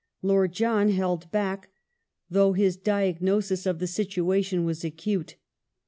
[0.23, 1.69] Lord John held back,
[2.27, 5.35] though his diagnosis of the situation was acute.